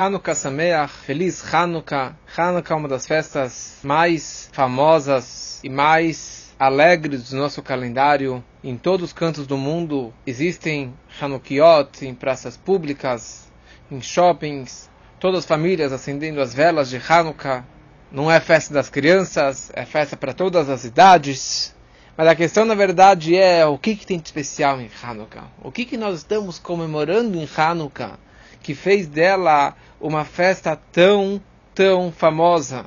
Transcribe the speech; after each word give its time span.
Hanukkah 0.00 0.36
Sameach, 0.36 0.92
feliz 0.92 1.42
Hanukkah. 1.52 2.14
Hanukkah 2.36 2.72
é 2.72 2.76
uma 2.76 2.86
das 2.86 3.04
festas 3.04 3.80
mais 3.82 4.48
famosas 4.52 5.58
e 5.64 5.68
mais 5.68 6.54
alegres 6.56 7.30
do 7.30 7.36
nosso 7.36 7.60
calendário. 7.64 8.44
Em 8.62 8.76
todos 8.76 9.06
os 9.06 9.12
cantos 9.12 9.44
do 9.44 9.56
mundo 9.56 10.14
existem 10.24 10.94
Hanukkiot 11.20 12.06
em 12.06 12.14
praças 12.14 12.56
públicas, 12.56 13.50
em 13.90 14.00
shoppings, 14.00 14.88
todas 15.18 15.40
as 15.40 15.46
famílias 15.46 15.92
acendendo 15.92 16.40
as 16.40 16.54
velas 16.54 16.88
de 16.88 17.02
Hanukkah. 17.08 17.64
Não 18.12 18.30
é 18.30 18.38
festa 18.38 18.72
das 18.72 18.88
crianças, 18.88 19.72
é 19.74 19.84
festa 19.84 20.16
para 20.16 20.32
todas 20.32 20.70
as 20.70 20.84
idades. 20.84 21.74
Mas 22.16 22.28
a 22.28 22.36
questão, 22.36 22.64
na 22.64 22.76
verdade, 22.76 23.36
é 23.36 23.66
o 23.66 23.76
que, 23.76 23.96
que 23.96 24.06
tem 24.06 24.20
de 24.20 24.28
especial 24.28 24.80
em 24.80 24.88
Hanukkah? 25.02 25.48
O 25.60 25.72
que, 25.72 25.84
que 25.84 25.96
nós 25.96 26.18
estamos 26.18 26.60
comemorando 26.60 27.36
em 27.36 27.48
Hanukkah? 27.56 28.16
Que 28.62 28.74
fez 28.74 29.06
dela 29.06 29.74
uma 30.00 30.24
festa 30.24 30.74
tão, 30.92 31.42
tão 31.74 32.12
famosa. 32.12 32.84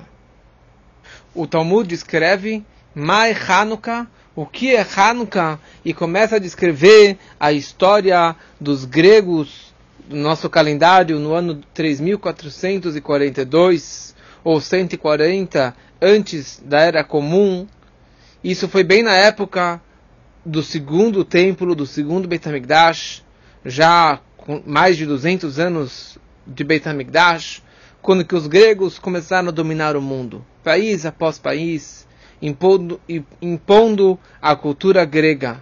O 1.34 1.48
Talmud 1.48 1.94
escreve 1.94 2.66
Mai 2.94 3.34
Hanukkah, 3.34 4.06
o 4.36 4.46
que 4.46 4.76
é 4.76 4.86
Hanukkah, 4.96 5.58
e 5.84 5.92
começa 5.94 6.36
a 6.36 6.40
descrever 6.40 7.18
a 7.40 7.54
história 7.54 8.36
dos 8.60 8.84
gregos 8.86 9.74
do 10.08 10.18
nosso 10.18 10.48
calendário 10.50 11.20
no 11.20 11.34
ano 11.34 11.62
3442 11.74 14.16
ou 14.44 14.60
140 14.60 15.76
antes 16.02 16.60
da 16.66 16.82
Era 16.82 17.04
Comum. 17.04 17.68
Isso 18.44 18.68
foi 18.68 18.84
bem 18.84 19.04
na 19.04 19.14
época 19.14 19.80
do 20.46 20.64
segundo 20.64 21.24
templo, 21.24 21.76
do 21.76 21.86
segundo 21.86 22.28
Beit 22.28 22.48
HaMikdash, 22.48 23.24
já 23.64 24.20
mais 24.66 24.98
de 24.98 25.06
200 25.06 25.60
anos 25.60 26.18
de 26.46 26.64
Beit 26.64 26.88
HaMikdash, 26.88 27.62
quando 28.02 28.26
que 28.26 28.36
os 28.36 28.48
gregos 28.48 28.98
começaram 28.98 29.50
a 29.50 29.52
dominar 29.52 29.96
o 29.96 30.02
mundo, 30.02 30.44
país 30.64 31.06
após 31.06 31.38
país, 31.38 32.08
impondo, 32.42 33.00
impondo 33.42 34.20
a 34.42 34.56
cultura 34.56 35.06
grega. 35.06 35.62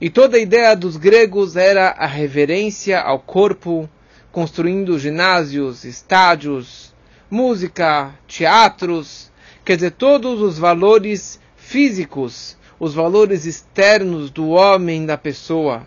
E 0.00 0.08
toda 0.08 0.36
a 0.36 0.40
ideia 0.40 0.74
dos 0.74 0.96
gregos 0.96 1.56
era 1.56 1.90
a 1.90 2.06
reverência 2.06 3.00
ao 3.00 3.18
corpo, 3.18 3.88
construindo 4.32 4.98
ginásios, 4.98 5.84
estádios, 5.84 6.94
música, 7.30 8.12
teatros, 8.26 9.30
quer 9.64 9.76
dizer, 9.76 9.92
todos 9.92 10.40
os 10.40 10.58
valores 10.58 11.38
físicos, 11.56 12.56
os 12.80 12.94
valores 12.94 13.46
externos 13.46 14.30
do 14.30 14.48
homem, 14.48 15.06
da 15.06 15.16
pessoa 15.16 15.86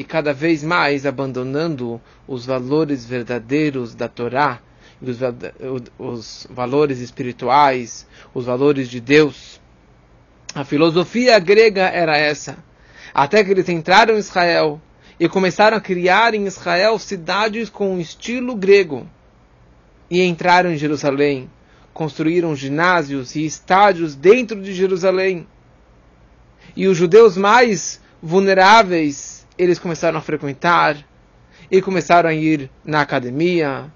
e 0.00 0.04
cada 0.04 0.32
vez 0.32 0.64
mais 0.64 1.04
abandonando 1.04 2.00
os 2.26 2.46
valores 2.46 3.04
verdadeiros 3.04 3.94
da 3.94 4.08
Torá, 4.08 4.58
os, 4.98 5.18
os 5.98 6.46
valores 6.48 7.00
espirituais, 7.00 8.06
os 8.32 8.46
valores 8.46 8.88
de 8.88 8.98
Deus. 8.98 9.60
A 10.54 10.64
filosofia 10.64 11.38
grega 11.38 11.82
era 11.82 12.16
essa. 12.16 12.56
Até 13.12 13.44
que 13.44 13.50
eles 13.50 13.68
entraram 13.68 14.14
em 14.14 14.20
Israel 14.20 14.80
e 15.18 15.28
começaram 15.28 15.76
a 15.76 15.82
criar 15.82 16.32
em 16.32 16.46
Israel 16.46 16.98
cidades 16.98 17.68
com 17.68 17.96
um 17.96 18.00
estilo 18.00 18.56
grego. 18.56 19.06
E 20.10 20.22
entraram 20.22 20.72
em 20.72 20.78
Jerusalém, 20.78 21.50
construíram 21.92 22.56
ginásios 22.56 23.36
e 23.36 23.44
estádios 23.44 24.14
dentro 24.14 24.62
de 24.62 24.72
Jerusalém. 24.72 25.46
E 26.74 26.88
os 26.88 26.96
judeus 26.96 27.36
mais 27.36 28.00
vulneráveis 28.22 29.39
eles 29.60 29.78
começaram 29.78 30.18
a 30.18 30.22
frequentar 30.22 30.96
e 31.70 31.82
começaram 31.82 32.30
a 32.30 32.32
ir 32.32 32.70
na 32.82 33.02
academia 33.02 33.92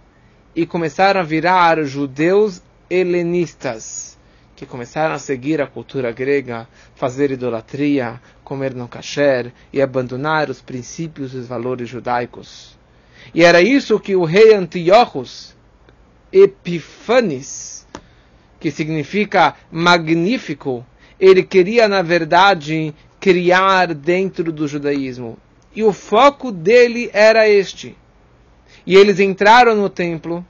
e 0.55 0.67
começaram 0.67 1.20
a 1.20 1.25
virar 1.25 1.83
judeus 1.84 2.61
helenistas 2.91 4.19
que 4.55 4.67
começaram 4.67 5.15
a 5.15 5.19
seguir 5.19 5.62
a 5.62 5.67
cultura 5.67 6.12
grega, 6.12 6.69
fazer 6.95 7.31
idolatria, 7.31 8.20
comer 8.45 8.75
não 8.75 8.86
kasher 8.86 9.55
e 9.73 9.80
abandonar 9.80 10.51
os 10.51 10.61
princípios 10.61 11.33
e 11.33 11.39
os 11.39 11.47
valores 11.47 11.89
judaicos. 11.89 12.79
E 13.35 13.42
era 13.42 13.63
isso 13.63 13.98
que 13.98 14.14
o 14.14 14.25
rei 14.25 14.52
Antiochus 14.52 15.57
Epifanes, 16.31 17.86
que 18.61 18.70
significa 18.70 19.55
magnífico, 19.73 20.85
ele 21.19 21.42
queria 21.42 21.89
na 21.89 22.02
verdade 22.02 22.95
criar 23.19 23.95
dentro 23.95 24.52
do 24.52 24.69
judaísmo 24.69 25.39
e 25.74 25.83
o 25.83 25.92
foco 25.92 26.52
dele 26.52 27.11
era 27.12 27.48
este. 27.48 27.96
E 28.86 28.96
eles 28.96 29.18
entraram 29.18 29.74
no 29.74 29.89
templo 29.89 30.45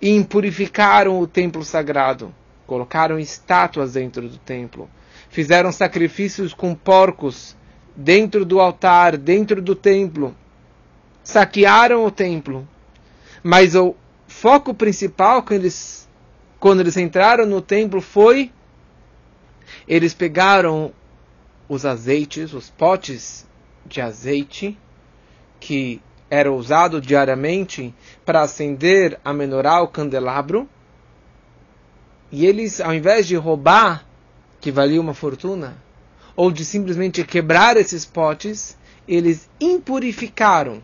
e 0.00 0.10
impurificaram 0.10 1.20
o 1.20 1.26
templo 1.26 1.64
sagrado. 1.64 2.34
Colocaram 2.66 3.18
estátuas 3.18 3.92
dentro 3.92 4.28
do 4.28 4.38
templo. 4.38 4.88
Fizeram 5.30 5.70
sacrifícios 5.70 6.52
com 6.52 6.74
porcos 6.74 7.56
dentro 7.94 8.44
do 8.44 8.60
altar, 8.60 9.16
dentro 9.16 9.60
do 9.60 9.74
templo. 9.74 10.34
Saquearam 11.22 12.04
o 12.04 12.10
templo. 12.10 12.66
Mas 13.42 13.74
o 13.74 13.94
foco 14.26 14.74
principal 14.74 15.42
quando 15.42 15.60
eles, 15.60 16.08
quando 16.58 16.80
eles 16.80 16.96
entraram 16.96 17.46
no 17.46 17.60
templo 17.60 18.00
foi 18.00 18.52
eles 19.86 20.14
pegaram 20.14 20.92
os 21.68 21.84
azeites, 21.84 22.52
os 22.52 22.70
potes 22.70 23.46
de 23.88 24.00
azeite 24.00 24.78
que 25.58 26.00
era 26.30 26.52
usado 26.52 27.00
diariamente 27.00 27.94
para 28.24 28.42
acender 28.42 29.18
a 29.24 29.32
menorá, 29.32 29.82
o 29.82 29.88
candelabro. 29.88 30.68
E 32.30 32.44
eles, 32.44 32.80
ao 32.80 32.92
invés 32.92 33.26
de 33.26 33.34
roubar, 33.34 34.06
que 34.60 34.70
valia 34.70 35.00
uma 35.00 35.14
fortuna, 35.14 35.78
ou 36.36 36.50
de 36.50 36.64
simplesmente 36.64 37.24
quebrar 37.24 37.76
esses 37.76 38.04
potes, 38.04 38.76
eles 39.06 39.48
impurificaram. 39.60 40.82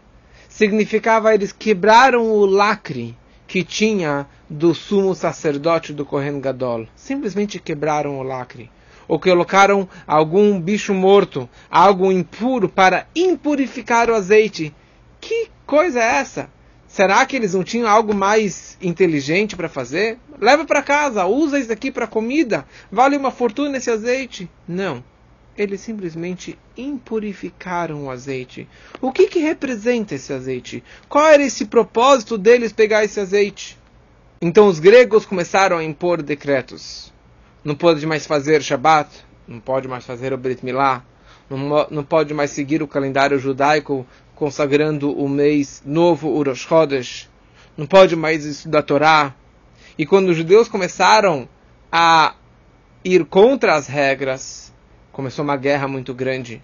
Significava 0.48 1.34
eles 1.34 1.52
quebraram 1.52 2.30
o 2.30 2.46
lacre 2.46 3.16
que 3.46 3.62
tinha 3.62 4.26
do 4.48 4.74
sumo 4.74 5.14
sacerdote 5.14 5.92
do 5.92 6.06
Kohen 6.06 6.40
Gadol. 6.40 6.86
Simplesmente 6.96 7.58
quebraram 7.58 8.18
o 8.18 8.22
lacre 8.22 8.70
ou 9.08 9.18
colocaram 9.18 9.88
algum 10.06 10.60
bicho 10.60 10.94
morto, 10.94 11.48
algo 11.70 12.10
impuro 12.10 12.68
para 12.68 13.06
impurificar 13.14 14.10
o 14.10 14.14
azeite. 14.14 14.74
Que 15.20 15.48
coisa 15.66 16.00
é 16.00 16.16
essa? 16.16 16.50
Será 16.86 17.26
que 17.26 17.34
eles 17.34 17.54
não 17.54 17.64
tinham 17.64 17.88
algo 17.88 18.14
mais 18.14 18.78
inteligente 18.80 19.56
para 19.56 19.68
fazer? 19.68 20.18
Leva 20.40 20.64
para 20.64 20.82
casa, 20.82 21.26
usa 21.26 21.58
isso 21.58 21.72
aqui 21.72 21.90
para 21.90 22.06
comida. 22.06 22.64
Vale 22.90 23.16
uma 23.16 23.30
fortuna 23.30 23.78
esse 23.78 23.90
azeite? 23.90 24.48
Não. 24.66 25.02
Eles 25.56 25.80
simplesmente 25.80 26.58
impurificaram 26.76 28.04
o 28.04 28.10
azeite. 28.10 28.68
O 29.00 29.12
que, 29.12 29.28
que 29.28 29.38
representa 29.38 30.14
esse 30.14 30.32
azeite? 30.32 30.84
Qual 31.08 31.26
era 31.26 31.42
esse 31.42 31.64
propósito 31.64 32.36
deles 32.36 32.72
pegar 32.72 33.04
esse 33.04 33.18
azeite? 33.18 33.78
Então 34.40 34.66
os 34.66 34.78
gregos 34.78 35.24
começaram 35.24 35.78
a 35.78 35.84
impor 35.84 36.22
decretos 36.22 37.13
não 37.64 37.74
pode 37.74 38.06
mais 38.06 38.26
fazer 38.26 38.62
Shabat, 38.62 39.08
não 39.48 39.58
pode 39.58 39.88
mais 39.88 40.04
fazer 40.04 40.32
o 40.32 40.38
Brit 40.38 40.64
Milá, 40.64 41.02
não, 41.48 41.86
não 41.90 42.04
pode 42.04 42.34
mais 42.34 42.50
seguir 42.50 42.82
o 42.82 42.88
calendário 42.88 43.38
judaico 43.38 44.06
consagrando 44.34 45.10
o 45.12 45.28
mês 45.28 45.82
novo, 45.84 46.28
o 46.28 46.42
Rosh 46.42 46.60
Chodesh, 46.60 47.30
não 47.76 47.86
pode 47.86 48.14
mais 48.14 48.44
estudar 48.44 48.82
Torá. 48.82 49.34
E 49.96 50.04
quando 50.04 50.28
os 50.28 50.36
judeus 50.36 50.68
começaram 50.68 51.48
a 51.90 52.34
ir 53.04 53.24
contra 53.24 53.74
as 53.74 53.86
regras, 53.86 54.72
começou 55.12 55.44
uma 55.44 55.56
guerra 55.56 55.86
muito 55.86 56.12
grande. 56.12 56.62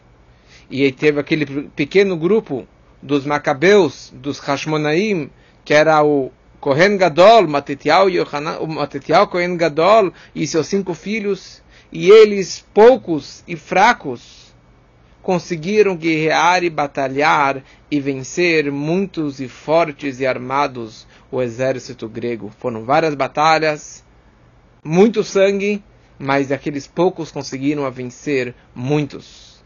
E 0.68 0.82
aí 0.84 0.92
teve 0.92 1.20
aquele 1.20 1.68
pequeno 1.70 2.16
grupo 2.16 2.66
dos 3.02 3.24
Macabeus, 3.24 4.12
dos 4.14 4.38
Hashmonaim, 4.38 5.30
que 5.64 5.72
era 5.72 6.02
o 6.02 6.30
Kohen 6.60 6.98
Gadol, 6.98 7.48
Matetiel, 7.48 8.06
Matetiel 8.68 9.26
Kohen 9.26 9.56
Gadol 9.56 10.12
e 10.34 10.46
seus 10.46 10.66
cinco 10.66 10.92
filhos, 10.92 11.62
e 11.90 12.10
eles, 12.10 12.64
poucos 12.74 13.42
e 13.48 13.56
fracos, 13.56 14.54
conseguiram 15.22 15.96
guerrear 15.96 16.62
e 16.62 16.70
batalhar 16.70 17.62
e 17.90 18.00
vencer 18.00 18.70
muitos 18.70 19.40
e 19.40 19.48
fortes 19.48 20.20
e 20.20 20.26
armados 20.26 21.06
o 21.30 21.42
exército 21.42 22.08
grego. 22.08 22.52
Foram 22.58 22.84
várias 22.84 23.14
batalhas, 23.14 24.04
muito 24.84 25.24
sangue, 25.24 25.82
mas 26.18 26.52
aqueles 26.52 26.86
poucos 26.86 27.32
conseguiram 27.32 27.90
vencer 27.90 28.54
muitos. 28.74 29.64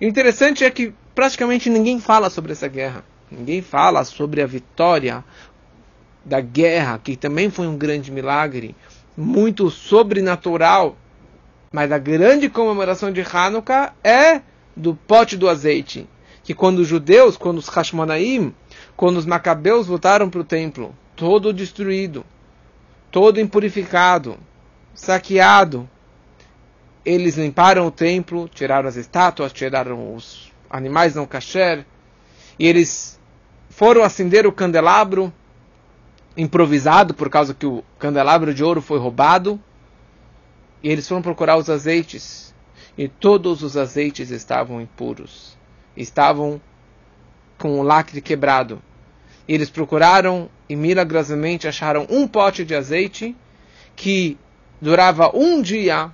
E 0.00 0.06
o 0.06 0.08
interessante 0.08 0.64
é 0.64 0.70
que 0.70 0.92
praticamente 1.14 1.70
ninguém 1.70 2.00
fala 2.00 2.28
sobre 2.28 2.52
essa 2.52 2.68
guerra. 2.68 3.04
Ninguém 3.30 3.62
fala 3.62 4.04
sobre 4.04 4.42
a 4.42 4.46
vitória 4.46 5.24
da 6.24 6.40
guerra, 6.40 6.98
que 7.02 7.16
também 7.16 7.50
foi 7.50 7.66
um 7.66 7.76
grande 7.76 8.10
milagre, 8.10 8.74
muito 9.16 9.70
sobrenatural. 9.70 10.96
Mas 11.70 11.92
a 11.92 11.98
grande 11.98 12.48
comemoração 12.48 13.12
de 13.12 13.20
Hanukkah 13.20 13.92
é 14.02 14.40
do 14.76 14.94
pote 14.94 15.36
do 15.36 15.48
azeite. 15.48 16.08
que 16.42 16.54
quando 16.54 16.80
os 16.80 16.88
judeus, 16.88 17.38
quando 17.38 17.56
os 17.56 17.68
Hashmonaim, 17.68 18.54
quando 18.94 19.16
os 19.16 19.24
Macabeus 19.24 19.86
voltaram 19.86 20.28
para 20.28 20.40
o 20.40 20.44
templo, 20.44 20.94
todo 21.16 21.54
destruído, 21.54 22.22
todo 23.10 23.40
impurificado, 23.40 24.36
saqueado, 24.94 25.88
eles 27.02 27.38
limparam 27.38 27.86
o 27.86 27.90
templo, 27.90 28.46
tiraram 28.46 28.86
as 28.86 28.96
estátuas, 28.96 29.54
tiraram 29.54 30.14
os 30.14 30.52
animais 30.68 31.14
não 31.14 31.26
kasher, 31.26 31.86
e 32.58 32.66
eles 32.66 33.18
foram 33.70 34.02
acender 34.02 34.46
o 34.46 34.52
candelabro 34.52 35.32
improvisado 36.36 37.14
por 37.14 37.30
causa 37.30 37.54
que 37.54 37.66
o 37.66 37.84
candelabro 37.98 38.52
de 38.52 38.64
ouro 38.64 38.82
foi 38.82 38.98
roubado, 38.98 39.60
e 40.82 40.88
eles 40.88 41.08
foram 41.08 41.22
procurar 41.22 41.56
os 41.56 41.70
azeites, 41.70 42.54
e 42.96 43.08
todos 43.08 43.62
os 43.62 43.76
azeites 43.76 44.30
estavam 44.30 44.80
impuros, 44.80 45.56
estavam 45.96 46.60
com 47.58 47.78
o 47.78 47.82
lacre 47.82 48.20
quebrado. 48.20 48.82
E 49.46 49.54
eles 49.54 49.70
procuraram 49.70 50.48
e 50.68 50.76
milagrosamente 50.76 51.68
acharam 51.68 52.06
um 52.08 52.26
pote 52.26 52.64
de 52.64 52.74
azeite 52.74 53.36
que 53.94 54.38
durava 54.80 55.30
um 55.34 55.60
dia 55.60 56.10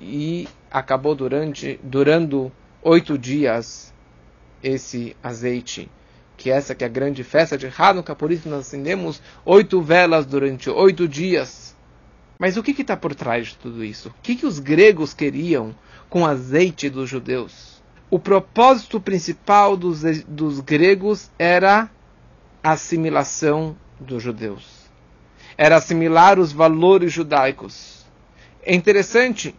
e 0.00 0.48
acabou 0.70 1.14
durante, 1.14 1.78
durando 1.82 2.50
oito 2.82 3.16
dias 3.16 3.92
esse 4.62 5.16
azeite. 5.22 5.90
Que 6.36 6.50
essa 6.50 6.74
que 6.74 6.84
é 6.84 6.86
a 6.86 6.90
grande 6.90 7.22
festa 7.22 7.56
de 7.56 7.72
Hanukkah, 7.76 8.14
por 8.14 8.32
isso 8.32 8.48
nós 8.48 8.60
acendemos 8.60 9.20
oito 9.44 9.80
velas 9.80 10.26
durante 10.26 10.68
oito 10.70 11.06
dias. 11.06 11.76
Mas 12.38 12.56
o 12.56 12.62
que 12.62 12.72
está 12.80 12.96
por 12.96 13.14
trás 13.14 13.48
de 13.48 13.56
tudo 13.56 13.84
isso? 13.84 14.08
O 14.08 14.14
que, 14.22 14.34
que 14.34 14.46
os 14.46 14.58
gregos 14.58 15.14
queriam 15.14 15.74
com 16.10 16.26
azeite 16.26 16.90
dos 16.90 17.08
judeus? 17.08 17.80
O 18.10 18.18
propósito 18.18 19.00
principal 19.00 19.76
dos, 19.76 20.02
dos 20.24 20.60
gregos 20.60 21.30
era 21.38 21.88
a 22.62 22.72
assimilação 22.72 23.76
dos 24.00 24.22
judeus. 24.22 24.90
Era 25.56 25.76
assimilar 25.76 26.38
os 26.38 26.52
valores 26.52 27.12
judaicos. 27.12 28.04
É 28.62 28.74
interessante 28.74 29.54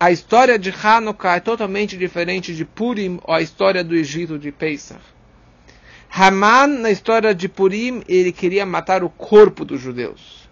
a 0.00 0.12
história 0.12 0.56
de 0.56 0.70
Hanukkah 0.70 1.36
é 1.36 1.40
totalmente 1.40 1.96
diferente 1.96 2.54
de 2.54 2.64
Purim 2.64 3.18
ou 3.24 3.34
a 3.34 3.42
história 3.42 3.82
do 3.82 3.96
Egito 3.96 4.38
de 4.38 4.52
Pesach. 4.52 5.00
Haman, 6.10 6.66
na 6.66 6.90
história 6.90 7.34
de 7.34 7.48
Purim, 7.48 8.02
ele 8.08 8.32
queria 8.32 8.64
matar 8.64 9.04
o 9.04 9.10
corpo 9.10 9.64
dos 9.64 9.80
judeus. 9.80 10.48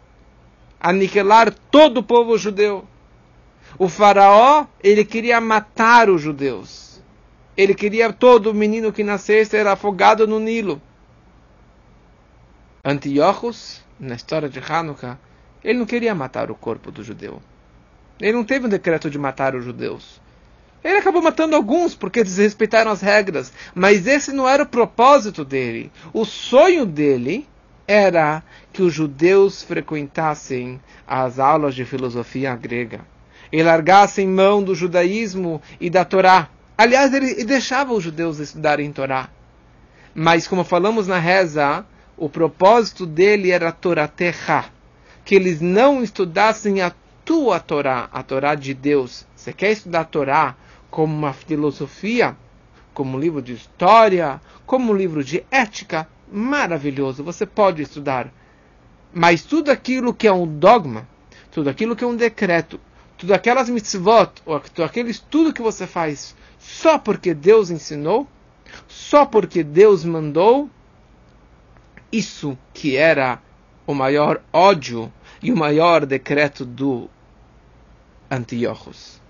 Aniquilar 0.79 1.53
todo 1.71 1.99
o 1.99 2.03
povo 2.03 2.37
judeu. 2.37 2.87
O 3.79 3.89
faraó, 3.89 4.67
ele 4.83 5.05
queria 5.05 5.41
matar 5.41 6.09
os 6.09 6.21
judeus. 6.21 7.01
Ele 7.57 7.75
queria 7.75 8.13
todo 8.13 8.55
menino 8.55 8.93
que 8.93 9.03
nascesse 9.03 9.51
ser 9.51 9.67
afogado 9.67 10.27
no 10.27 10.39
Nilo. 10.39 10.81
Antiochus, 12.85 13.83
na 13.99 14.15
história 14.15 14.49
de 14.49 14.61
Hanukkah, 14.61 15.19
ele 15.65 15.79
não 15.79 15.87
queria 15.87 16.15
matar 16.15 16.51
o 16.51 16.55
corpo 16.55 16.93
do 16.93 17.03
judeu. 17.03 17.43
Ele 18.21 18.33
não 18.33 18.45
teve 18.45 18.67
um 18.67 18.69
decreto 18.69 19.11
de 19.11 19.19
matar 19.19 19.55
os 19.55 19.65
judeus. 19.65 20.21
Ele 20.87 20.99
acabou 20.99 21.21
matando 21.21 21.57
alguns 21.57 21.97
porque 21.97 22.23
desrespeitaram 22.23 22.93
as 22.93 23.01
regras, 23.01 23.53
mas 23.75 24.07
esse 24.07 24.31
não 24.31 24.49
era 24.49 24.63
o 24.63 24.69
propósito 24.69 25.45
dele. 25.45 25.91
O 26.13 26.25
sonho 26.25 26.87
dele 26.87 27.45
era 27.89 28.41
que 28.73 28.83
os 28.83 28.95
judeus 28.95 29.65
frequentassem 29.65 30.81
as 31.05 31.41
aulas 31.41 31.75
de 31.75 31.85
filosofia 31.85 32.55
grega 32.55 33.01
e 33.53 33.65
largassem 33.65 34.29
mão 34.29 34.63
do 34.63 34.77
judaísmo 34.77 35.61
e 35.81 35.91
da 35.91 36.05
Torá. 36.05 36.49
Aliás, 36.79 37.13
ele 37.13 37.43
deixava 37.43 37.93
os 37.93 38.05
judeus 38.05 38.39
estudarem 38.39 38.93
Torá. 38.93 39.29
Mas, 40.15 40.47
como 40.47 40.63
falamos 40.63 41.09
na 41.09 41.19
reza, 41.19 41.85
o 42.17 42.29
propósito 42.29 43.05
dele 43.05 43.51
era 43.51 43.71
a 43.71 43.73
Torá 43.73 44.07
Terra, 44.07 44.67
que 45.25 45.35
eles 45.35 45.61
não 45.61 46.01
estudassem 46.01 46.81
a 46.81 46.93
tua 47.25 47.59
Torá, 47.59 48.09
a 48.13 48.23
Torá 48.23 48.55
de 48.55 48.73
Deus. 48.73 49.27
Você 49.35 49.53
quer 49.53 49.73
estudar 49.73 50.03
a 50.03 50.05
Torá 50.05 50.57
como 50.91 51.15
uma 51.15 51.33
filosofia, 51.33 52.37
como 52.95 53.17
um 53.17 53.21
livro 53.21 53.43
de 53.43 53.53
história, 53.53 54.41
como 54.65 54.93
um 54.93 54.97
livro 54.97 55.23
de 55.23 55.45
ética? 55.51 56.09
Maravilhoso, 56.31 57.23
você 57.23 57.47
pode 57.47 57.83
estudar. 57.83 58.33
Mas 59.13 59.43
tudo 59.43 59.71
aquilo 59.71 60.15
que 60.15 60.27
é 60.27 60.33
um 60.33 60.47
dogma, 60.47 61.09
tudo 61.51 61.71
aquilo 61.71 61.95
que 61.95 62.05
é 62.05 62.07
um 62.07 62.17
decreto, 62.17 62.81
tudo 63.17 63.33
aquelas 63.33 63.69
mitzvot, 63.69 64.43
ou 64.45 64.61
aquele 64.85 65.11
estudo 65.11 65.53
que 65.53 65.63
você 65.63 65.87
faz 65.87 66.35
só 66.59 66.99
porque 66.99 67.33
Deus 67.33 67.71
ensinou, 67.71 68.27
só 68.89 69.25
porque 69.25 69.63
Deus 69.63 70.05
mandou, 70.05 70.69
isso 72.11 72.59
que 72.75 72.97
era 72.97 73.41
o 73.87 73.95
maior 73.95 74.43
ódio 74.53 75.13
e 75.43 75.53
o 75.53 75.57
maior 75.57 76.05
decreto 76.05 76.65
do 76.65 77.09
Antiochos. 78.31 79.21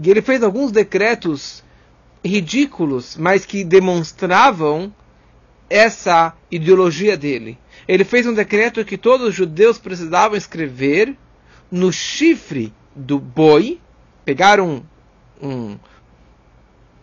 E 0.00 0.10
ele 0.10 0.22
fez 0.22 0.42
alguns 0.42 0.72
decretos 0.72 1.62
ridículos, 2.24 3.16
mas 3.16 3.44
que 3.44 3.62
demonstravam 3.62 4.92
essa 5.68 6.34
ideologia 6.50 7.16
dele. 7.16 7.58
Ele 7.86 8.04
fez 8.04 8.26
um 8.26 8.34
decreto 8.34 8.84
que 8.84 8.96
todos 8.96 9.28
os 9.28 9.34
judeus 9.34 9.78
precisavam 9.78 10.36
escrever 10.36 11.16
no 11.70 11.92
chifre 11.92 12.72
do 12.94 13.18
boi, 13.18 13.80
pegaram 14.24 14.84
um, 15.40 15.48
um, 15.48 15.78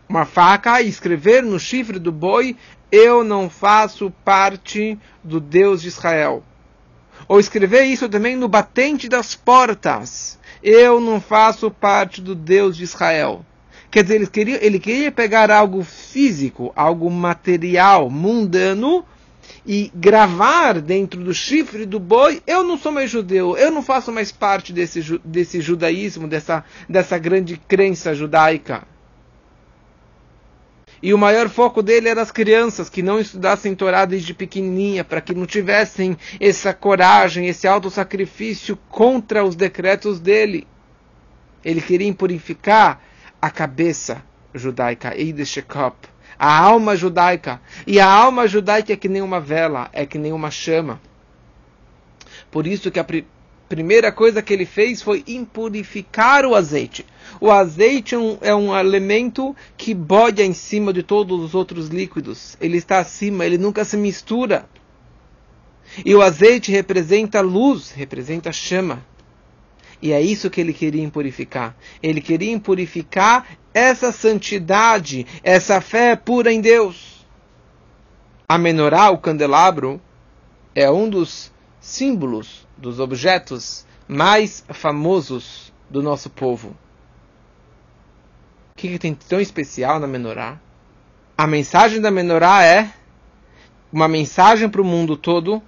uma 0.07 0.25
faca 0.25 0.81
e 0.81 0.89
escrever 0.89 1.43
no 1.43 1.59
chifre 1.59 1.99
do 1.99 2.11
boi: 2.11 2.57
Eu 2.91 3.23
não 3.23 3.49
faço 3.49 4.11
parte 4.23 4.97
do 5.23 5.39
Deus 5.39 5.81
de 5.81 5.87
Israel. 5.87 6.43
Ou 7.27 7.39
escrever 7.39 7.83
isso 7.83 8.09
também 8.09 8.35
no 8.35 8.47
batente 8.47 9.07
das 9.07 9.35
portas. 9.35 10.39
Eu 10.63 10.99
não 10.99 11.19
faço 11.19 11.71
parte 11.71 12.21
do 12.21 12.35
Deus 12.35 12.77
de 12.77 12.83
Israel. 12.83 13.45
Quer 13.89 14.03
dizer, 14.03 14.15
ele 14.15 14.27
queria, 14.27 14.65
ele 14.65 14.79
queria 14.79 15.11
pegar 15.11 15.51
algo 15.51 15.83
físico, 15.83 16.71
algo 16.75 17.09
material, 17.09 18.09
mundano, 18.09 19.05
e 19.65 19.91
gravar 19.93 20.79
dentro 20.79 21.21
do 21.21 21.33
chifre 21.33 21.85
do 21.85 21.99
boi, 21.99 22.41
eu 22.47 22.63
não 22.63 22.77
sou 22.77 22.91
mais 22.91 23.11
judeu, 23.11 23.57
eu 23.57 23.69
não 23.69 23.83
faço 23.83 24.11
mais 24.11 24.31
parte 24.31 24.71
desse, 24.73 25.19
desse 25.23 25.61
judaísmo, 25.61 26.27
dessa, 26.27 26.63
dessa 26.87 27.17
grande 27.17 27.57
crença 27.67 28.15
judaica. 28.15 28.83
E 31.01 31.13
o 31.13 31.17
maior 31.17 31.49
foco 31.49 31.81
dele 31.81 32.09
era 32.09 32.21
as 32.21 32.31
crianças 32.31 32.87
que 32.87 33.01
não 33.01 33.19
estudassem 33.19 33.73
Torá 33.73 34.05
desde 34.05 34.33
pequenininha, 34.33 35.03
para 35.03 35.19
que 35.19 35.33
não 35.33 35.47
tivessem 35.47 36.15
essa 36.39 36.73
coragem, 36.73 37.47
esse 37.47 37.67
auto-sacrifício 37.67 38.77
contra 38.87 39.43
os 39.43 39.55
decretos 39.55 40.19
dele. 40.19 40.67
Ele 41.65 41.81
queria 41.81 42.07
impurificar 42.07 43.01
a 43.41 43.49
cabeça 43.49 44.23
judaica, 44.53 45.17
Eideshekop, 45.17 46.07
a 46.37 46.59
alma 46.59 46.95
judaica. 46.95 47.59
E 47.87 47.99
a 47.99 48.07
alma 48.07 48.47
judaica 48.47 48.93
é 48.93 48.95
que 48.95 49.09
nem 49.09 49.23
uma 49.23 49.39
vela, 49.39 49.89
é 49.93 50.05
que 50.05 50.19
nem 50.19 50.31
uma 50.31 50.51
chama. 50.51 51.01
Por 52.51 52.67
isso 52.67 52.91
que 52.91 52.99
a 52.99 53.05
primeira 53.71 54.11
coisa 54.11 54.41
que 54.41 54.51
ele 54.51 54.65
fez 54.65 55.01
foi 55.01 55.23
impurificar 55.25 56.45
o 56.45 56.53
azeite. 56.53 57.05
O 57.39 57.49
azeite 57.49 58.15
é 58.15 58.53
um, 58.53 58.75
é 58.75 58.81
elemento 58.81 59.55
que 59.77 59.93
boia 59.93 60.43
em 60.43 60.53
cima 60.53 60.91
de 60.91 61.01
todos 61.01 61.39
os 61.39 61.55
outros 61.55 61.87
líquidos. 61.87 62.57
Ele 62.59 62.75
está 62.75 62.99
acima, 62.99 63.45
ele 63.45 63.57
nunca 63.57 63.85
se 63.85 63.95
mistura. 63.95 64.65
E 66.05 66.13
o 66.13 66.21
azeite 66.21 66.69
representa 66.69 67.39
luz, 67.39 67.91
representa 67.91 68.51
chama. 68.51 69.05
E 70.01 70.11
é 70.11 70.21
isso 70.21 70.49
que 70.49 70.59
ele 70.59 70.73
queria 70.73 71.03
impurificar. 71.03 71.73
Ele 72.03 72.19
queria 72.19 72.51
impurificar 72.51 73.57
essa 73.73 74.11
santidade, 74.11 75.25
essa 75.41 75.79
fé 75.79 76.17
pura 76.17 76.51
em 76.51 76.59
Deus. 76.59 77.25
A 78.49 78.57
menorá, 78.57 79.09
o 79.11 79.17
candelabro, 79.17 80.01
é 80.75 80.91
um 80.91 81.09
dos 81.09 81.53
símbolos 81.79 82.67
dos 82.81 82.99
objetos 82.99 83.85
mais 84.07 84.63
famosos 84.69 85.71
do 85.89 86.01
nosso 86.01 86.29
povo. 86.29 86.75
O 88.73 88.75
que, 88.75 88.89
que 88.89 88.99
tem 88.99 89.13
tão 89.13 89.39
especial 89.39 89.99
na 89.99 90.07
menorá? 90.07 90.59
A 91.37 91.45
mensagem 91.45 92.01
da 92.01 92.09
menorá 92.09 92.65
é 92.65 92.91
uma 93.93 94.07
mensagem 94.07 94.67
para 94.67 94.81
o 94.81 94.85
mundo 94.85 95.15
todo 95.15 95.61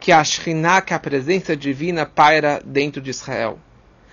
que 0.00 0.10
a 0.10 0.22
Shekhinah, 0.24 0.80
que 0.80 0.94
a 0.94 0.98
presença 0.98 1.56
divina, 1.56 2.06
paira 2.06 2.60
dentro 2.64 3.00
de 3.00 3.10
Israel. 3.10 3.58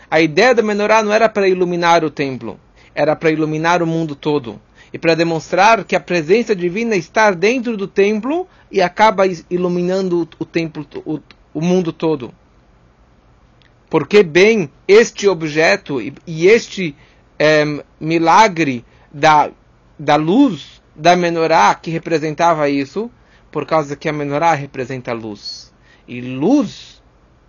A 0.10 0.20
ideia 0.20 0.54
da 0.54 0.62
menorá 0.62 1.02
não 1.02 1.14
era 1.14 1.30
para 1.30 1.48
iluminar 1.48 2.04
o 2.04 2.12
templo, 2.12 2.60
era 2.94 3.16
para 3.16 3.32
iluminar 3.32 3.82
o 3.82 3.88
mundo 3.88 4.16
todo. 4.16 4.60
E 4.94 4.98
para 4.98 5.16
demonstrar 5.16 5.86
que 5.86 5.96
a 5.96 6.02
presença 6.02 6.54
divina 6.54 6.98
está 6.98 7.32
dentro 7.32 7.78
do 7.78 7.88
templo 7.88 8.46
e 8.70 8.82
acaba 8.82 9.24
iluminando 9.50 10.28
o 10.38 10.46
templo, 10.46 10.86
o, 11.06 11.20
o 11.54 11.62
mundo 11.62 11.94
todo. 11.94 12.34
Porque 13.92 14.24
bem 14.24 14.72
este 14.88 15.28
objeto 15.28 16.02
e, 16.02 16.16
e 16.26 16.48
este 16.48 16.96
é, 17.38 17.64
milagre 18.00 18.84
da 19.14 19.52
da 20.00 20.16
luz 20.16 20.82
da 20.96 21.16
menorá 21.16 21.76
que 21.76 21.92
representava 21.92 22.68
isso, 22.68 23.12
por 23.52 23.68
causa 23.68 23.96
que 23.96 24.10
a 24.10 24.14
menorá 24.14 24.54
representa 24.54 25.14
luz. 25.14 25.72
E 26.08 26.22
luz, 26.22 27.04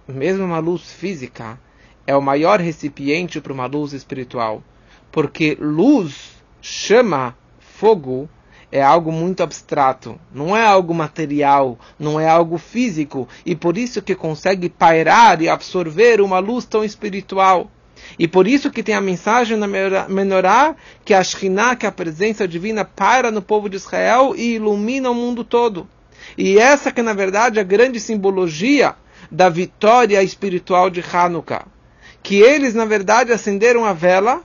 mesmo 0.06 0.44
uma 0.44 0.58
luz 0.58 0.92
física, 0.92 1.58
é 2.06 2.14
o 2.14 2.20
maior 2.20 2.60
recipiente 2.60 3.40
para 3.40 3.52
uma 3.52 3.66
luz 3.66 3.94
espiritual. 3.94 4.62
Porque 5.10 5.56
luz 5.58 6.42
chama 6.60 7.34
fogo 7.58 8.28
é 8.72 8.82
algo 8.82 9.12
muito 9.12 9.42
abstrato, 9.42 10.18
não 10.32 10.56
é 10.56 10.64
algo 10.64 10.94
material, 10.94 11.78
não 11.98 12.18
é 12.18 12.26
algo 12.26 12.56
físico, 12.56 13.28
e 13.44 13.54
por 13.54 13.76
isso 13.76 14.00
que 14.00 14.14
consegue 14.14 14.70
pairar 14.70 15.42
e 15.42 15.48
absorver 15.48 16.22
uma 16.22 16.38
luz 16.38 16.64
tão 16.64 16.82
espiritual. 16.82 17.70
E 18.18 18.26
por 18.26 18.48
isso 18.48 18.70
que 18.70 18.82
tem 18.82 18.94
a 18.94 19.00
mensagem 19.00 19.58
na 19.58 19.66
Menorá, 20.08 20.74
que 21.04 21.12
a 21.12 21.22
Shekhinah, 21.22 21.76
que 21.76 21.86
a 21.86 21.92
presença 21.92 22.48
divina, 22.48 22.82
paira 22.82 23.30
no 23.30 23.42
povo 23.42 23.68
de 23.68 23.76
Israel 23.76 24.34
e 24.34 24.54
ilumina 24.54 25.10
o 25.10 25.14
mundo 25.14 25.44
todo. 25.44 25.86
E 26.36 26.58
essa 26.58 26.90
que 26.90 27.02
na 27.02 27.12
verdade 27.12 27.58
é 27.58 27.60
a 27.60 27.64
grande 27.64 28.00
simbologia 28.00 28.94
da 29.30 29.50
vitória 29.50 30.22
espiritual 30.22 30.88
de 30.88 31.04
Hanukkah. 31.12 31.66
Que 32.22 32.40
eles 32.40 32.74
na 32.74 32.86
verdade 32.86 33.32
acenderam 33.32 33.84
a 33.84 33.92
vela, 33.92 34.42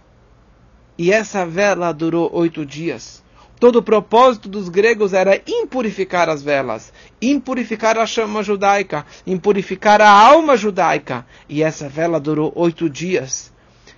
e 0.98 1.14
essa 1.14 1.46
vela 1.46 1.94
durou 1.94 2.30
oito 2.34 2.66
dias. 2.66 3.24
Todo 3.60 3.78
o 3.78 3.84
propósito 3.84 4.48
dos 4.48 4.70
gregos 4.70 5.14
era 5.14 5.42
impurificar 5.48 6.30
as 6.30 6.44
velas, 6.44 6.94
impurificar 7.20 7.98
a 7.98 8.06
chama 8.06 8.44
judaica, 8.44 9.04
impurificar 9.26 10.00
a 10.00 10.10
alma 10.10 10.56
judaica. 10.56 11.26
E 11.50 11.64
essa 11.64 11.90
vela 11.90 12.20
durou 12.20 12.54
oito 12.56 12.88
dias. 12.88 13.52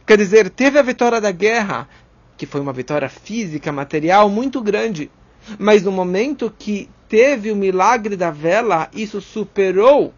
Quer 0.06 0.18
dizer, 0.18 0.50
teve 0.50 0.80
a 0.80 0.82
vitória 0.82 1.20
da 1.20 1.32
guerra, 1.32 1.90
que 2.38 2.46
foi 2.46 2.62
uma 2.62 2.72
vitória 2.72 3.10
física, 3.10 3.72
material 3.72 4.30
muito 4.30 4.62
grande. 4.62 5.12
Mas 5.58 5.84
no 5.84 5.92
momento 5.92 6.54
que 6.58 6.90
teve 7.10 7.52
o 7.52 7.56
milagre 7.56 8.16
da 8.16 8.32
vela, 8.32 8.90
isso 8.94 9.20
superou 9.20 10.14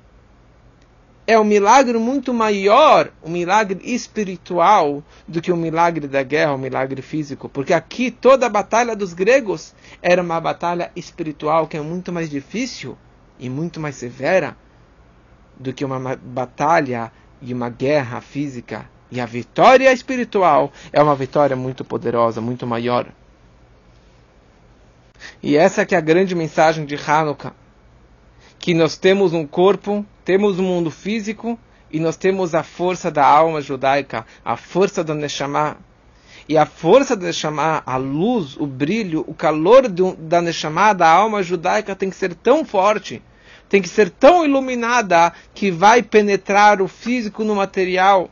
é 1.32 1.40
um 1.40 1.46
milagre 1.46 1.98
muito 1.98 2.34
maior, 2.34 3.10
um 3.24 3.32
milagre 3.32 3.80
espiritual, 3.84 5.02
do 5.26 5.42
que 5.42 5.50
o 5.50 5.56
um 5.56 5.58
milagre 5.58 6.06
da 6.06 6.22
guerra, 6.24 6.52
o 6.52 6.56
um 6.56 6.58
milagre 6.58 7.02
físico. 7.02 7.48
Porque 7.48 7.74
aqui 7.74 8.12
toda 8.12 8.46
a 8.46 8.50
batalha 8.50 8.98
dos 8.98 9.14
gregos 9.14 9.74
era 10.02 10.22
uma 10.22 10.42
batalha 10.42 10.92
espiritual 10.94 11.68
que 11.68 11.78
é 11.78 11.82
muito 11.82 12.12
mais 12.12 12.30
difícil 12.30 12.98
e 13.40 13.50
muito 13.50 13.80
mais 13.80 13.96
severa 13.96 14.58
do 15.58 15.72
que 15.72 15.86
uma 15.86 16.18
batalha 16.18 17.10
e 17.42 17.54
uma 17.54 17.70
guerra 17.70 18.20
física. 18.20 18.90
E 19.10 19.22
a 19.22 19.26
vitória 19.26 19.92
espiritual 19.94 20.70
é 20.92 21.02
uma 21.02 21.16
vitória 21.16 21.56
muito 21.56 21.86
poderosa, 21.86 22.42
muito 22.42 22.68
maior. 22.68 23.08
E 25.42 25.56
essa 25.56 25.86
que 25.86 25.96
é 25.96 25.98
a 25.98 26.02
grande 26.02 26.36
mensagem 26.36 26.84
de 26.86 26.96
Hanukkah 26.96 27.54
que 28.62 28.76
nós 28.76 28.96
temos 28.96 29.34
um 29.34 29.46
corpo, 29.46 30.06
temos 30.24 30.60
um 30.60 30.64
mundo 30.64 30.92
físico 30.92 31.58
e 31.92 32.00
nós 32.00 32.16
temos 32.16 32.56
a 32.56 32.64
força 32.64 33.12
da 33.12 33.26
alma 33.26 33.62
judaica, 33.62 34.26
a 34.44 34.56
força 34.56 35.04
do 35.04 35.14
Neshama. 35.14 35.78
E 36.48 36.58
a 36.58 36.66
força 36.66 37.16
do 37.16 37.26
Neshama, 37.26 37.84
a 37.86 37.98
luz, 37.98 38.58
o 38.58 38.66
brilho, 38.66 39.24
o 39.28 39.34
calor 39.34 39.88
do, 39.88 40.16
da 40.16 40.42
Neshama, 40.42 40.94
da 40.94 41.10
alma 41.10 41.44
judaica, 41.44 41.96
tem 41.96 42.10
que 42.10 42.16
ser 42.16 42.34
tão 42.34 42.66
forte, 42.66 43.22
tem 43.70 43.82
que 43.82 43.90
ser 43.90 44.10
tão 44.10 44.44
iluminada 44.44 45.34
que 45.54 45.72
vai 45.72 46.02
penetrar 46.02 46.82
o 46.82 46.88
físico 46.88 47.44
no 47.44 47.56
material. 47.56 48.30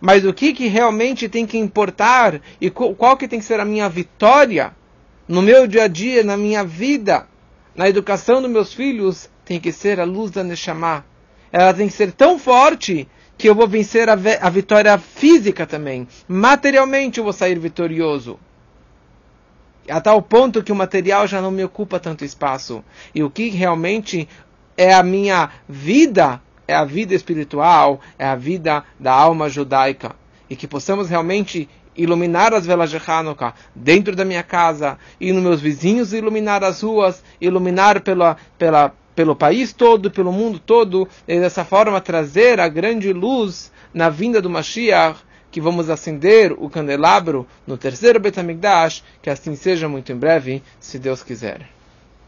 Mas 0.00 0.24
o 0.24 0.32
que, 0.32 0.52
que 0.52 0.66
realmente 0.66 1.28
tem 1.28 1.46
que 1.46 1.58
importar 1.58 2.40
e 2.60 2.70
qual, 2.70 2.94
qual 2.94 3.16
que 3.16 3.28
tem 3.28 3.38
que 3.38 3.44
ser 3.44 3.60
a 3.60 3.64
minha 3.64 3.88
vitória 3.88 4.74
no 5.28 5.42
meu 5.42 5.66
dia 5.66 5.84
a 5.84 5.88
dia, 5.88 6.24
na 6.24 6.36
minha 6.36 6.64
vida, 6.64 7.26
na 7.74 7.88
educação 7.88 8.42
dos 8.42 8.50
meus 8.50 8.72
filhos, 8.72 9.30
tem 9.44 9.60
que 9.60 9.72
ser 9.72 10.00
a 10.00 10.04
luz 10.04 10.30
da 10.30 10.42
Neshama. 10.42 11.04
Ela 11.52 11.74
tem 11.74 11.88
que 11.88 11.94
ser 11.94 12.12
tão 12.12 12.38
forte 12.38 13.08
que 13.36 13.48
eu 13.48 13.54
vou 13.54 13.66
vencer 13.66 14.08
a, 14.08 14.12
a 14.12 14.50
vitória 14.50 14.96
física 14.98 15.66
também. 15.66 16.06
Materialmente 16.28 17.18
eu 17.18 17.24
vou 17.24 17.32
sair 17.32 17.58
vitorioso. 17.58 18.38
A 19.88 20.00
tal 20.00 20.20
ponto 20.20 20.62
que 20.62 20.70
o 20.70 20.76
material 20.76 21.26
já 21.26 21.40
não 21.40 21.50
me 21.50 21.64
ocupa 21.64 21.98
tanto 21.98 22.24
espaço. 22.24 22.84
E 23.14 23.22
o 23.22 23.30
que 23.30 23.48
realmente 23.48 24.28
é 24.76 24.92
a 24.92 25.02
minha 25.02 25.50
vida, 25.68 26.40
é 26.68 26.74
a 26.74 26.84
vida 26.84 27.14
espiritual, 27.14 28.00
é 28.18 28.26
a 28.26 28.36
vida 28.36 28.84
da 28.98 29.12
alma 29.12 29.48
judaica. 29.48 30.14
E 30.48 30.54
que 30.54 30.68
possamos 30.68 31.08
realmente 31.08 31.68
iluminar 31.96 32.54
as 32.54 32.66
velas 32.66 32.90
de 32.90 33.00
Hanukkah 33.04 33.54
dentro 33.74 34.14
da 34.14 34.24
minha 34.24 34.42
casa 34.42 34.98
e 35.20 35.32
nos 35.32 35.42
meus 35.42 35.60
vizinhos 35.60 36.12
iluminar 36.12 36.62
as 36.62 36.82
ruas, 36.82 37.22
iluminar 37.40 38.00
pela, 38.00 38.36
pela, 38.56 38.94
pelo 39.20 39.36
país 39.36 39.74
todo, 39.74 40.10
pelo 40.10 40.32
mundo 40.32 40.58
todo, 40.58 41.06
e 41.28 41.38
dessa 41.38 41.62
forma 41.62 42.00
trazer 42.00 42.58
a 42.58 42.66
grande 42.66 43.12
luz 43.12 43.70
na 43.92 44.08
vinda 44.08 44.40
do 44.40 44.48
Mashiach, 44.48 45.20
que 45.50 45.60
vamos 45.60 45.90
acender 45.90 46.54
o 46.56 46.70
candelabro 46.70 47.46
no 47.66 47.76
terceiro 47.76 48.18
Betamigdash, 48.18 49.04
que 49.20 49.28
assim 49.28 49.54
seja 49.54 49.90
muito 49.90 50.10
em 50.10 50.16
breve, 50.16 50.62
se 50.80 50.98
Deus 50.98 51.22
quiser. 51.22 51.79